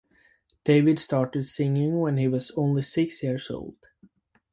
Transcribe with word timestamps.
David 0.63 0.97
started 0.97 1.43
singing 1.43 1.99
when 1.99 2.17
he 2.17 2.27
was 2.27 2.49
only 2.57 2.81
six 2.81 3.21
years 3.21 3.51
old. 3.51 3.77